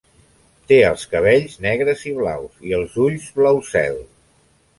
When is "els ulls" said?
2.79-3.29